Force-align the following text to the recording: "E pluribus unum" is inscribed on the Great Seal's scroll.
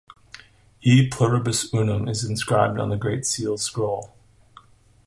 "E 0.81 1.07
pluribus 1.09 1.71
unum" 1.75 2.07
is 2.09 2.23
inscribed 2.23 2.79
on 2.79 2.89
the 2.89 2.97
Great 2.97 3.23
Seal's 3.23 3.61
scroll. 3.61 4.11